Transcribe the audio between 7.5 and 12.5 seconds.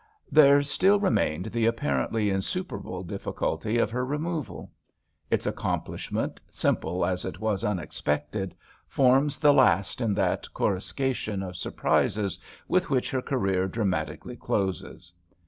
unex pected, forms the last in that coruscation of surprises